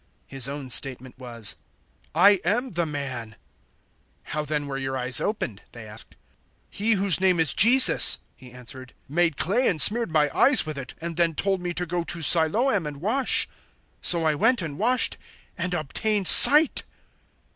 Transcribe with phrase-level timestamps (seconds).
[0.25, 1.55] His own statement was,
[2.15, 3.33] "I am the man."
[4.25, 6.15] 009:010 "How then were your eyes opened?" they asked.
[6.71, 10.79] 009:011 "He whose name is Jesus," he answered, "made clay and smeared my eyes with
[10.79, 13.47] it, and then told me to go to Siloam and wash.
[14.01, 15.19] So I went and washed
[15.55, 16.81] and obtained sight."